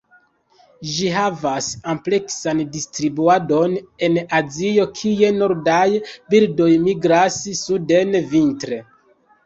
[0.93, 3.77] Ĝi havas ampleksan distribuadon
[4.09, 5.87] en Azio kie nordaj
[6.35, 8.87] birdoj migras suden vintre.